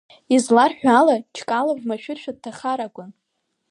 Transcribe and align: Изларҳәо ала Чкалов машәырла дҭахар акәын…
Изларҳәо 0.35 0.91
ала 0.99 1.15
Чкалов 1.35 1.79
машәырла 1.87 2.31
дҭахар 2.35 2.79
акәын… 2.85 3.11